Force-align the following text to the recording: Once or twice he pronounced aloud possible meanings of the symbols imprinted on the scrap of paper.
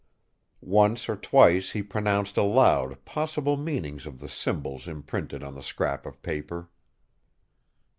Once 0.63 1.07
or 1.07 1.15
twice 1.15 1.73
he 1.73 1.83
pronounced 1.83 2.35
aloud 2.35 3.05
possible 3.05 3.55
meanings 3.55 4.07
of 4.07 4.19
the 4.19 4.27
symbols 4.27 4.87
imprinted 4.87 5.43
on 5.43 5.53
the 5.53 5.61
scrap 5.61 6.07
of 6.07 6.19
paper. 6.23 6.71